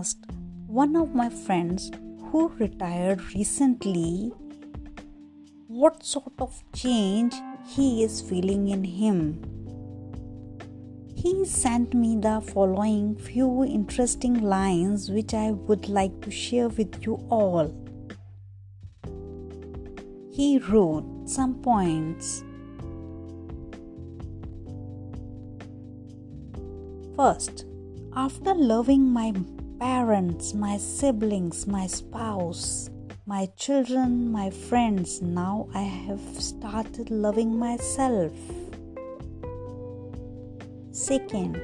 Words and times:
asked 0.00 0.30
one 0.80 0.96
of 0.96 1.14
my 1.14 1.28
friends 1.28 1.90
who 2.26 2.48
retired 2.58 3.20
recently 3.34 4.32
what 5.80 6.04
sort 6.10 6.38
of 6.38 6.62
change 6.72 7.34
he 7.72 8.02
is 8.04 8.22
feeling 8.22 8.68
in 8.68 8.82
him. 8.82 9.18
He 11.22 11.44
sent 11.44 11.92
me 11.92 12.16
the 12.16 12.40
following 12.40 13.14
few 13.14 13.62
interesting 13.64 14.40
lines 14.54 15.10
which 15.10 15.34
I 15.34 15.50
would 15.50 15.88
like 15.90 16.18
to 16.22 16.30
share 16.30 16.68
with 16.68 17.04
you 17.04 17.16
all. 17.28 17.68
He 20.32 20.58
wrote 20.58 21.28
some 21.28 21.56
points. 21.60 22.42
First, 27.16 27.66
after 28.16 28.54
loving 28.54 29.10
my 29.20 29.32
parents, 29.80 30.52
my 30.52 30.76
siblings, 30.76 31.66
my 31.66 31.86
spouse, 31.86 32.90
my 33.24 33.46
children, 33.56 34.30
my 34.30 34.50
friends, 34.50 35.22
now 35.22 35.66
I 35.74 35.80
have 35.80 36.20
started 36.38 37.10
loving 37.10 37.58
myself. 37.58 38.32
Second, 40.92 41.58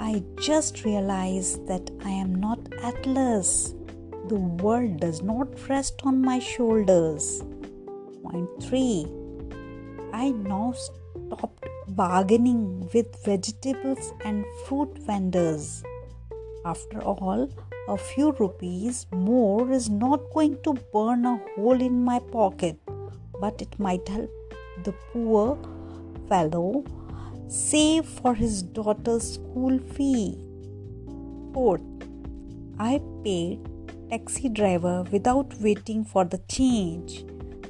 I 0.00 0.24
just 0.40 0.84
realized 0.84 1.68
that 1.68 1.88
I 2.04 2.10
am 2.10 2.34
not 2.34 2.58
Atlas. 2.82 3.74
The 4.26 4.42
world 4.64 4.98
does 4.98 5.22
not 5.22 5.68
rest 5.68 6.00
on 6.02 6.20
my 6.20 6.40
shoulders. 6.40 7.44
Point 8.24 8.50
3. 8.60 9.06
I 10.12 10.30
now 10.30 10.74
stopped 10.74 11.64
bargaining 11.86 12.90
with 12.92 13.24
vegetables 13.24 14.12
and 14.24 14.44
fruit 14.66 14.98
vendors. 14.98 15.84
After 16.66 17.00
all, 17.04 17.48
a 17.88 17.96
few 17.96 18.32
rupees 18.32 19.06
more 19.12 19.70
is 19.70 19.88
not 19.88 20.20
going 20.34 20.56
to 20.64 20.72
burn 20.92 21.24
a 21.24 21.40
hole 21.54 21.80
in 21.80 22.02
my 22.02 22.18
pocket, 22.18 22.80
but 23.40 23.62
it 23.62 23.78
might 23.78 24.08
help 24.08 24.32
the 24.82 24.92
poor 25.12 25.56
fellow 26.28 26.84
save 27.46 28.04
for 28.04 28.34
his 28.34 28.62
daughter's 28.62 29.34
school 29.34 29.78
fee. 29.78 30.36
Fourth, 31.54 31.86
I 32.80 33.00
paid 33.22 33.60
taxi 34.10 34.48
driver 34.48 35.04
without 35.12 35.54
waiting 35.60 36.04
for 36.04 36.24
the 36.24 36.38
change. 36.48 37.24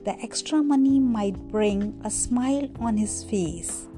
The 0.06 0.16
extra 0.22 0.62
money 0.62 1.00
might 1.00 1.36
bring 1.48 2.00
a 2.03 2.10
smile 2.10 2.70
on 2.81 2.97
his 2.97 3.22
face. 3.25 3.88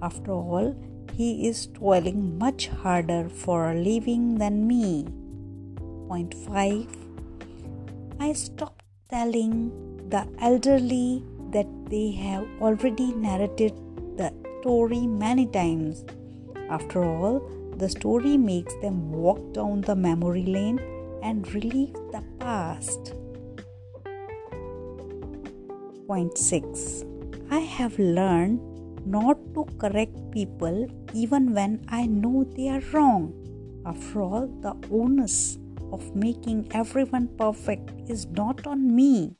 After 0.00 0.32
all, 0.32 0.74
he 1.18 1.48
is 1.48 1.66
toiling 1.74 2.38
much 2.38 2.68
harder 2.82 3.28
for 3.28 3.70
a 3.70 3.74
living 3.74 4.38
than 4.38 4.68
me. 4.68 5.04
Point 6.08 6.32
5 6.46 6.86
I 8.20 8.32
stopped 8.32 8.84
telling 9.10 9.72
the 10.10 10.22
elderly 10.40 11.24
that 11.50 11.66
they 11.90 12.12
have 12.12 12.46
already 12.60 13.08
narrated 13.14 13.74
the 14.16 14.32
story 14.60 15.08
many 15.08 15.46
times. 15.46 16.04
After 16.70 17.02
all, 17.02 17.42
the 17.76 17.88
story 17.88 18.36
makes 18.36 18.74
them 18.76 19.10
walk 19.10 19.42
down 19.54 19.80
the 19.80 19.96
memory 19.96 20.44
lane 20.44 20.78
and 21.24 21.52
relive 21.52 21.94
the 22.14 22.22
past. 22.38 23.14
Point 26.06 26.38
6 26.38 27.04
I 27.50 27.58
have 27.58 27.98
learned 27.98 28.67
not 29.10 29.38
to 29.54 29.64
correct 29.78 30.16
people 30.30 30.86
even 31.14 31.54
when 31.54 31.84
I 31.88 32.06
know 32.06 32.44
they 32.44 32.68
are 32.68 32.82
wrong. 32.92 33.32
After 33.86 34.22
all, 34.22 34.46
the 34.60 34.76
onus 34.90 35.58
of 35.92 36.14
making 36.14 36.68
everyone 36.72 37.28
perfect 37.38 37.92
is 38.08 38.26
not 38.26 38.66
on 38.66 38.94
me. 38.94 39.36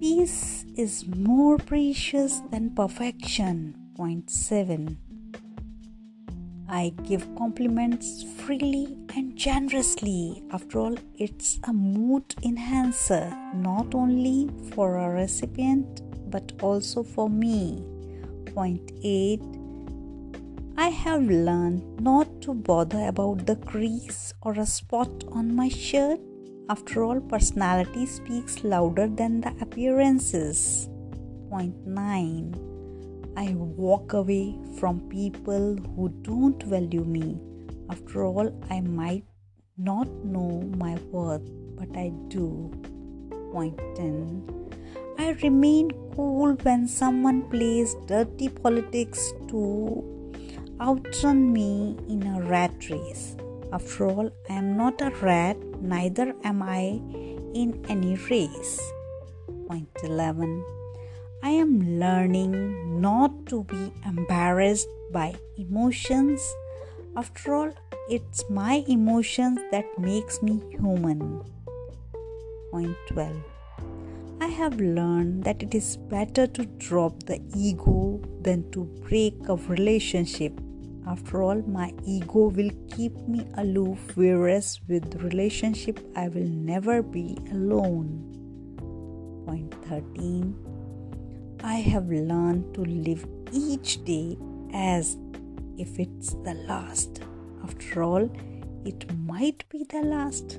Peace 0.00 0.64
is 0.76 1.06
more 1.06 1.56
precious 1.58 2.40
than 2.50 2.74
perfection. 2.74 3.74
Point 3.96 4.28
7. 4.28 4.98
I 6.68 6.92
give 7.04 7.28
compliments 7.36 8.24
freely 8.38 8.96
and 9.14 9.36
generously. 9.36 10.42
After 10.50 10.80
all, 10.80 10.96
it's 11.16 11.60
a 11.64 11.72
mood 11.72 12.34
enhancer, 12.42 13.30
not 13.54 13.94
only 13.94 14.50
for 14.72 14.98
a 14.98 15.10
recipient 15.10 16.02
but 16.30 16.52
also 16.60 17.04
for 17.04 17.30
me. 17.30 17.93
8 18.56 19.40
I 20.76 20.88
have 20.88 21.22
learned 21.22 22.00
not 22.00 22.40
to 22.42 22.54
bother 22.54 23.08
about 23.08 23.46
the 23.46 23.56
crease 23.56 24.32
or 24.42 24.52
a 24.52 24.66
spot 24.66 25.24
on 25.32 25.54
my 25.56 25.68
shirt. 25.68 26.20
After 26.68 27.02
all, 27.02 27.20
personality 27.20 28.06
speaks 28.06 28.62
louder 28.62 29.08
than 29.08 29.40
the 29.40 29.54
appearances. 29.60 30.88
Point 31.50 31.86
9 31.86 32.54
I 33.36 33.54
walk 33.54 34.12
away 34.12 34.56
from 34.78 35.08
people 35.08 35.76
who 35.96 36.08
don't 36.22 36.62
value 36.62 37.04
me. 37.04 37.40
After 37.90 38.24
all, 38.24 38.54
I 38.70 38.80
might 38.80 39.24
not 39.76 40.08
know 40.24 40.62
my 40.76 40.94
worth, 41.10 41.50
but 41.76 41.88
I 41.96 42.12
do. 42.28 42.70
Point 43.52 43.78
10 43.96 44.64
I 45.18 45.30
remain 45.42 45.90
cool 46.14 46.54
when 46.62 46.88
someone 46.88 47.42
plays 47.50 47.94
dirty 48.06 48.48
politics 48.48 49.32
to 49.48 50.02
outrun 50.80 51.52
me 51.52 51.96
in 52.08 52.26
a 52.26 52.42
rat 52.42 52.90
race. 52.90 53.36
After 53.72 54.06
all, 54.06 54.30
I 54.50 54.54
am 54.54 54.76
not 54.76 55.00
a 55.00 55.10
rat, 55.22 55.56
neither 55.80 56.34
am 56.44 56.62
I 56.62 57.00
in 57.54 57.84
any 57.88 58.16
race. 58.30 58.80
Point 59.68 59.88
11 60.02 60.64
I 61.42 61.50
am 61.50 61.98
learning 62.00 63.00
not 63.00 63.46
to 63.46 63.64
be 63.64 63.92
embarrassed 64.06 64.88
by 65.12 65.34
emotions. 65.56 66.40
After 67.16 67.54
all, 67.54 67.72
it's 68.08 68.44
my 68.50 68.84
emotions 68.88 69.60
that 69.70 69.86
makes 69.98 70.42
me 70.42 70.62
human. 70.70 71.42
Point 72.70 72.96
12 73.08 73.53
I 74.40 74.48
have 74.48 74.80
learned 74.80 75.44
that 75.44 75.62
it 75.62 75.74
is 75.74 75.96
better 75.96 76.46
to 76.46 76.64
drop 76.64 77.22
the 77.24 77.40
ego 77.54 78.20
than 78.42 78.70
to 78.72 78.84
break 79.08 79.34
a 79.48 79.56
relationship. 79.56 80.60
After 81.06 81.42
all, 81.42 81.62
my 81.62 81.92
ego 82.04 82.48
will 82.48 82.70
keep 82.90 83.16
me 83.28 83.46
aloof, 83.56 83.98
whereas 84.16 84.80
with 84.88 85.22
relationship, 85.22 86.00
I 86.16 86.28
will 86.28 86.48
never 86.48 87.02
be 87.02 87.36
alone. 87.52 88.30
Point 89.46 89.74
13 89.86 90.54
I 91.62 91.74
have 91.76 92.10
learned 92.10 92.74
to 92.74 92.84
live 92.84 93.26
each 93.52 94.04
day 94.04 94.36
as 94.72 95.16
if 95.78 95.98
it's 95.98 96.34
the 96.44 96.54
last. 96.66 97.22
After 97.62 98.02
all, 98.02 98.30
it 98.84 99.10
might 99.18 99.68
be 99.70 99.84
the 99.88 100.02
last. 100.02 100.58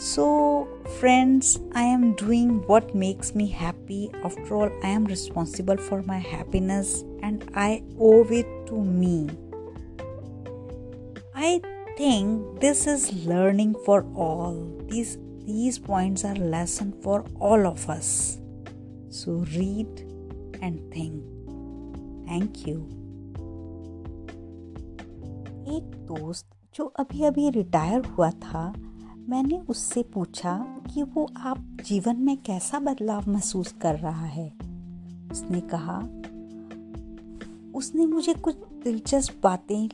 So, 0.00 0.68
friends, 1.00 1.58
I 1.74 1.82
am 1.82 2.12
doing 2.14 2.62
what 2.66 2.94
makes 2.94 3.34
me 3.34 3.48
happy. 3.48 4.10
After 4.22 4.54
all, 4.54 4.70
I 4.82 4.88
am 4.88 5.06
responsible 5.06 5.78
for 5.78 6.02
my 6.02 6.18
happiness 6.18 7.02
and 7.22 7.50
I 7.54 7.82
owe 7.98 8.26
it 8.28 8.46
to 8.66 8.74
me. 8.74 9.30
I 11.34 11.62
think 11.96 12.60
this 12.60 12.86
is 12.86 13.24
learning 13.24 13.76
for 13.84 14.04
all. 14.14 14.54
These 14.88 15.18
these 15.46 15.78
points 15.78 16.24
are 16.24 16.34
lesson 16.34 16.92
for 17.02 17.24
all 17.40 17.66
of 17.66 17.88
us. 17.88 18.38
So 19.08 19.44
read 19.56 20.04
and 20.60 20.80
think. 20.92 21.24
Thank 22.28 22.66
you. 22.66 22.84
एक 25.68 25.94
दोस्त 26.08 26.46
जो 26.74 26.84
अभी 27.00 27.24
अभी 27.24 27.48
retire 27.50 28.04
हुआ 28.06 28.30
था 28.42 28.72
मैंने 29.29 29.59
उससे 29.59 30.03
पूछा 30.03 30.57
कि 30.93 31.03
वो 31.03 31.27
आप 31.37 31.77
जीवन 31.85 32.17
में 32.17 32.37
कैसा 32.37 32.79
बदलाव 32.79 33.29
महसूस 33.29 33.75
कर 33.81 33.95
रहा 33.95 34.25
है। 34.25 34.47
उसने 35.31 35.61
कहा, 35.73 35.97
उसने 37.77 38.05
मुझे 38.05 38.33
कुछ 38.33 38.55
दिलचस्प 38.83 39.41
बातें 39.43 39.89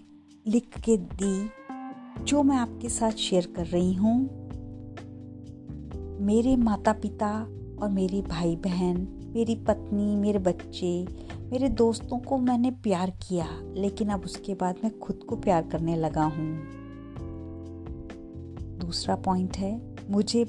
लिख 0.48 0.80
के 0.80 0.98
दी, 0.98 1.50
जो 2.24 2.44
मैं 2.44 2.58
आपके 2.58 2.90
साथ 2.90 3.12
शेयर 3.12 3.54
कर 3.56 3.66
रही 3.66 3.94
हूँ। 3.94 4.20
मेरे 6.22 6.56
माता 6.56 6.94
पिता 6.94 7.32
और 7.82 7.90
मेरे 7.90 8.22
भाई 8.22 8.56
बहन 8.56 9.08
मेरी 9.28 9.56
पत्नी, 9.56 10.16
मेरे 10.16 10.40
बच्चे, 10.40 11.08
मेरे 11.52 11.70
दोस्तों 11.70 12.20
को 12.20 12.38
मैंने 12.38 12.72
प्यार 12.72 13.10
किया, 13.10 13.48
लेकिन 13.74 14.10
अब 14.10 14.22
उसके 14.22 14.54
बाद 14.54 14.76
मैं 14.84 15.00
खुद 15.00 15.20
को 15.30 15.36
प्यार 15.36 15.68
करने 15.68 15.96
लगा 15.96 16.24
हूँ। 16.24 16.78
दूसरा 18.88 19.16
पॉइंट 19.16 19.58
है। 19.58 19.96
मुझे 20.10 20.44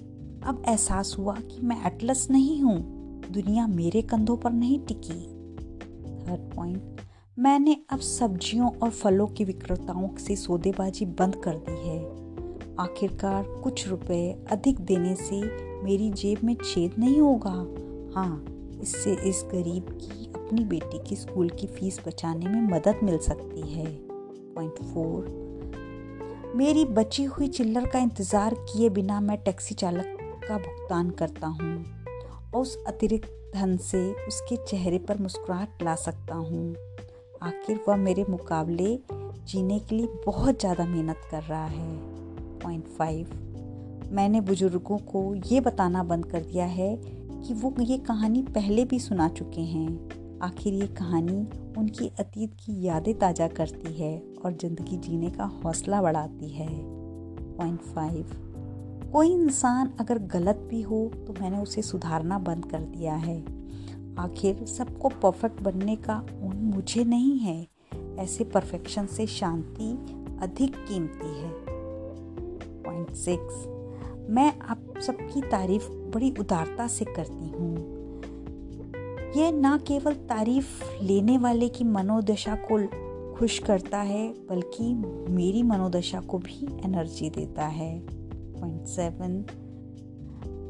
अब 0.44 0.62
एहसास 0.69 1.17
हुआ 1.19 1.35
कि 1.35 1.61
मैं 1.61 1.87
एटलस 1.87 2.26
नहीं 2.31 2.61
हूँ। 2.62 2.79
दुनिया 3.31 3.67
मेरे 3.67 4.02
कंधों 4.02 4.37
पर 4.37 4.52
नहीं 4.52 4.79
टिकी। 4.81 5.20
थर्ड 6.20 6.55
पॉइंट 6.55 7.00
मैंने 7.38 7.76
अब 7.90 7.99
सब्जियों 7.99 8.70
और 8.82 8.90
फलों 8.90 9.26
के 9.26 9.44
विक्रेताओं 9.44 10.17
से 10.17 10.37
सौदेबाजी 10.37 11.06
बंद 11.06 11.37
कर 11.37 11.56
दी 11.56 11.88
है। 11.88 11.99
आखिरकार 12.81 13.44
कुछ 13.64 13.88
रुपए 13.88 14.46
अधिक 14.50 14.81
देने 14.81 15.14
से 15.14 15.41
मेरी 15.84 16.11
जेब 16.11 16.44
में 16.44 16.55
छेद 16.64 16.94
नहीं 16.99 17.20
होगा। 17.20 17.56
हाँ 18.14 18.44
इससे 18.82 19.17
इस 19.29 19.43
गरीब 19.52 19.87
की 20.02 20.26
अपनी 20.26 20.64
बेटी 20.64 21.02
की 21.06 21.17
स्कूल 21.17 21.50
की 21.50 21.67
फ़ीस 21.67 22.00
बचाने 22.06 22.46
में 22.46 22.61
मदद 22.61 23.00
मिल 23.02 23.19
सकती 23.19 23.69
है। 23.73 23.87
पॉइंट 24.55 24.82
फोर 24.94 25.48
मेरी 26.56 26.85
बची 26.85 27.25
हुई 27.25 27.47
चिल्लर 27.49 27.87
का 27.87 27.99
इंतज़ार 27.99 28.55
किए 28.55 28.89
बिना 28.89 29.21
मैं 29.21 29.37
टैक्सी 29.39 29.75
चालक 29.75 30.17
का 30.49 30.56
भुगतान 30.59 31.11
करता 31.11 31.47
हूँ 31.47 31.85
और 32.55 32.61
उस 32.61 32.77
अतिरिक्त 32.87 33.29
धन 33.55 33.77
से 33.77 34.00
उसके 34.29 34.56
चेहरे 34.56 34.99
पर 34.99 35.19
मुस्कुराहट 35.19 35.83
ला 35.83 35.95
सकता 35.95 36.35
हूँ। 36.35 36.75
आखिर 37.43 37.81
वह 37.89 37.97
मेरे 37.97 38.25
मुकाबले 38.31 38.99
जीने 39.12 39.79
के 39.79 39.97
लिए 39.97 40.06
बहुत 40.27 40.61
ज़्यादा 40.61 40.87
मेहनत 40.87 41.21
कर 41.31 41.43
रहा 41.43 41.65
है। 41.65 41.97
Point 42.59 42.89
five. 42.89 43.31
मैंने 44.12 44.41
बुज़ुर्गों 44.41 44.99
को 44.99 45.35
ये 45.47 45.61
बताना 45.61 46.03
बंद 46.03 46.27
कर 46.27 46.41
दिया 46.43 46.67
है 46.67 46.97
कि 46.97 47.55
वो 47.55 47.75
ये 47.81 47.99
कहानी 47.99 48.43
पहले 48.43 48.85
भी 48.85 48.99
सुना 48.99 49.29
चुके 49.29 49.61
हैं। 49.61 50.39
आखिर 50.43 50.75
ये 50.75 50.87
कहानी 50.87 51.47
उनकी 51.79 52.11
अतीत 52.19 52.55
की 52.55 52.87
यादें 52.87 53.15
ताज़ा 53.19 53.49
करती 53.49 53.93
है 53.93 54.17
और 54.44 54.52
ज़िंदगी 54.52 54.96
जीने 54.96 55.31
का 55.31 55.44
हौसला 55.64 56.02
बढ़ाती 56.02 56.49
है। 56.49 56.69
पॉइंट 57.56 57.81
फाइव 57.81 58.26
कोई 59.12 59.32
इंसान 59.32 59.93
अगर 60.00 60.19
गलत 60.19 60.67
भी 60.70 60.82
हो 60.82 61.11
तो 61.26 61.35
मैंने 61.40 61.58
उसे 61.58 61.82
सुधारना 61.82 62.38
बंद 62.38 62.64
कर 62.64 62.81
दिया 62.81 63.14
है। 63.14 63.38
आखिर 64.19 64.64
सबको 64.67 65.08
परफेक्ट 65.08 65.62
बनने 65.62 65.96
का 65.96 66.19
उन 66.43 66.56
मुझे 66.75 67.05
नहीं 67.05 67.38
है। 67.38 67.67
ऐसे 68.19 68.44
परफेक्शन 68.44 69.06
से 69.06 69.26
शांति 69.26 69.90
अधिक 70.43 70.76
कीमती 70.88 71.34
है। 71.41 71.50
पॉइंट 72.82 73.11
सिक्स 73.11 73.67
मैं 74.31 74.52
आप 74.61 74.94
सबकी 75.00 75.41
तारीफ़ 75.41 75.88
बड़ी 76.14 76.34
उदारता 76.41 76.87
से 76.87 77.05
करती 77.05 77.49
हूँ। 77.49 77.76
यह 79.37 79.52
ना 79.52 79.76
केवल 79.79 80.14
तारीफ़ 80.29 80.82
लेने 81.02 81.38
वाले 81.38 81.69
की 81.69 81.84
मनोदशा 81.84 82.55
को 82.55 82.79
खुश 83.38 83.58
करता 83.58 83.99
है, 83.99 84.29
बल्कि 84.49 84.85
मेरी 85.32 85.62
मनोदशा 85.62 86.20
को 86.20 86.38
भी 86.38 86.67
एनर्जी 86.85 87.29
देता 87.31 87.67
है 87.67 87.99
पॉइंट 88.08 88.87
सेवन 88.87 89.43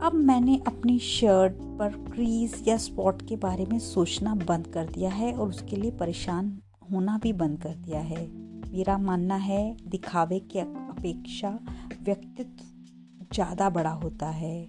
अब 0.03 0.15
मैंने 0.15 0.61
अपनी 0.67 0.99
शर्ट 0.99 1.53
पर 1.79 1.93
क्रीज 2.11 2.63
या 2.69 2.77
स्पॉट 2.77 3.23
के 3.29 3.37
बारे 3.37 3.67
में 3.67 3.79
सोचना 3.79 4.35
बंद 4.35 4.67
कर 4.67 4.87
दिया 4.87 5.11
है 5.11 5.33
और 5.33 5.49
उसके 5.49 5.77
लिए 5.77 5.91
परेशान 5.91 6.57
होना 6.93 7.19
भी 7.23 7.33
बंद 7.33 7.63
कर 7.63 7.75
दिया 7.77 8.01
है। 8.01 8.27
मेरा 8.73 8.99
मानना 8.99 9.37
है, 9.37 9.77
दिखावे 9.87 10.39
की 10.41 10.59
अपेक्षा 10.59 11.59
व्यक्तित्व 12.03 13.35
ज़्यादा 13.35 13.71
बड़ा 13.71 13.93
होता 13.93 14.29
है। 14.29 14.69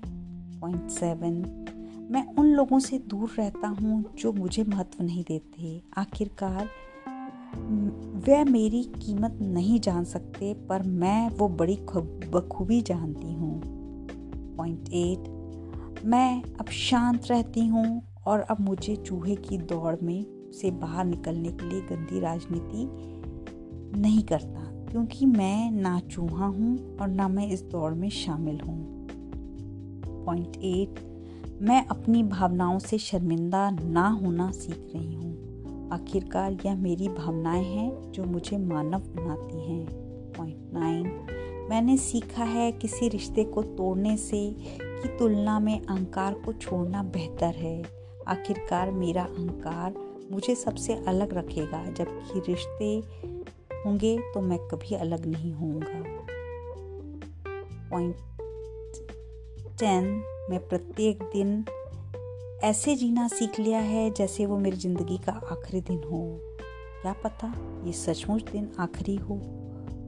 पॉइंट 0.59 0.89
सेवन 0.89 1.41
मैं 2.11 2.25
उन 2.35 2.47
लोगों 2.47 2.79
से 2.79 2.97
दूर 2.99 3.35
रहता 3.37 3.67
हूँ 3.67 4.03
जो 4.17 4.31
मुझे 4.33 4.63
महत्व 4.63 5.03
नहीं 5.03 5.23
देते। 5.23 5.81
आखिरकार 5.97 6.69
वे 7.55 8.43
मेरी 8.43 8.83
कीमत 8.95 9.37
नहीं 9.41 9.79
जान 9.79 10.03
सकते, 10.05 10.53
पर 10.69 10.83
मैं 10.83 11.29
वो 11.29 11.47
बड़ी 11.49 11.77
बखूबी 12.31 12.81
जानती 12.81 13.33
हूँ। 13.33 13.61
पॉइंट 14.57 14.89
एट 14.93 16.03
मैं 16.05 16.41
अब 16.59 16.69
शांत 16.69 17.27
रहती 17.27 17.65
हूँ 17.67 18.01
और 18.27 18.39
अब 18.41 18.59
मुझे 18.59 18.95
चूहे 18.95 19.35
की 19.37 19.57
दौड़ 19.57 19.95
में 20.03 20.25
से 20.53 20.71
बाहर 20.71 21.05
निकलने 21.05 21.51
के 21.51 21.69
लिए 21.69 21.81
गंदी 21.81 22.19
राजनीति 22.19 22.87
नहीं 23.99 24.23
करता, 24.23 24.65
क्योंकि 24.91 25.25
मैं 25.25 25.71
ना 25.71 25.99
चूहा 26.01 26.45
हूँ 26.45 26.97
और 26.97 27.07
ना 27.07 27.27
मैं 27.27 27.47
इस 27.47 27.63
दौड़ 27.63 27.93
में 27.93 28.09
शामिल 28.09 28.59
हूँ। 28.59 28.77
पॉइंट 30.25 30.57
एट 30.57 30.99
मैं 31.61 31.85
अपनी 31.87 32.23
भावनाओं 32.23 32.79
से 32.79 32.97
शर्मिंदा 32.97 33.69
ना 33.69 34.07
होना 34.09 34.49
सीख 34.51 34.91
रही 34.95 35.13
हूँ। 35.13 35.28
आखिरकार 35.93 36.57
यह 36.65 36.75
मेरी 36.75 37.09
भावनाएँ 37.09 37.63
हैं 37.63 38.11
जो 38.11 38.23
मुझे 38.23 38.57
मानव 38.57 38.99
बनाती 38.99 39.69
हैं। 39.69 39.85
पॉइंट 40.33 40.73
नाइन 40.73 41.27
मैंने 41.69 41.97
सीखा 41.97 42.43
है 42.43 42.71
किसी 42.71 43.07
रिश्ते 43.07 43.43
को 43.43 43.63
तोड़ने 43.63 44.17
से 44.17 44.55
की 44.81 45.17
तुलना 45.17 45.59
में 45.59 45.81
अहंकार 45.81 46.33
को 46.33 46.53
छोड़ना 46.53 47.03
बेहतर 47.03 47.55
है। 47.55 47.83
आखिरकार 48.27 48.91
मेरा 48.91 49.23
अहंकार 49.23 49.93
मुझे 50.31 50.55
सबसे 50.55 50.93
अलग 50.93 51.33
रखेगा। 51.33 51.85
जबकि 51.85 52.51
रिश्ते 52.51 53.03
होंगे 53.85 54.17
तो 54.33 54.41
मैं 54.41 54.59
कभी 54.59 54.95
अलग 54.95 55.25
नहीं 55.25 55.53
होऊँगा। 55.53 56.03
पॉइंट 57.89 58.15
टेन 59.79 60.23
मैं 60.49 60.67
प्रत्येक 60.67 61.23
दिन 61.23 61.65
ऐसे 62.63 62.95
जीना 62.95 63.27
सीख 63.27 63.59
लिया 63.59 63.79
है 63.79 64.11
जैसे 64.11 64.45
वो 64.45 64.57
मेरी 64.57 64.77
ज़िंदगी 64.77 65.17
का 65.17 65.31
आखिरी 65.31 65.81
दिन 65.81 66.03
हो। 66.11 66.39
क्या 67.01 67.13
पता 67.13 67.53
ये 67.85 67.93
सचमुच 67.93 68.51
दिन 68.51 68.71
आखिरी 68.79 69.15
हो। 69.15 69.35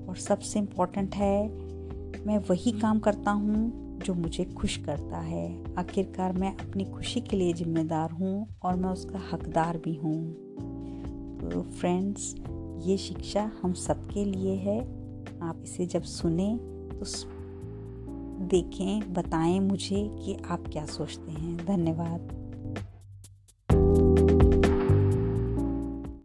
और 0.09 0.15
सबसे 0.15 0.59
इम्पोर्टेंट 0.59 1.15
है, 1.15 1.50
मैं 2.27 2.38
वही 2.38 2.71
काम 2.71 3.00
करता 3.00 3.31
हूँ 3.31 4.00
जो 4.00 4.13
मुझे 4.13 4.45
खुश 4.45 4.77
करता 4.77 5.18
है। 5.18 5.75
आखिरकार 5.75 6.33
मैं 6.33 6.57
अपनी 6.57 6.86
खुशी 6.86 7.21
के 7.21 7.38
लिए 7.38 7.53
जिम्मेदार 7.53 8.12
हूँ 8.12 8.56
और 8.63 8.75
मैं 8.75 8.89
उसका 8.89 9.19
हकदार 9.31 9.77
भी 9.77 9.95
हूँ। 9.95 10.33
तो 11.51 11.62
फ्रेंड्स 11.62 12.36
ये 12.88 12.97
शिक्षा 12.97 13.51
हम 13.62 13.74
सबके 13.74 14.25
लिए 14.25 14.56
है। 14.56 14.80
आप 15.42 15.62
इसे 15.63 15.86
जब 15.86 16.01
सुने 16.01 16.59
तो 16.94 17.06
देखें, 18.47 19.13
बताएँ 19.13 19.59
मुझे 19.59 20.09
कि 20.12 20.38
आप 20.45 20.63
क्या 20.68 20.86
सोचते 20.86 21.31
हैं। 21.31 21.57
धन्यवाद। 21.57 22.40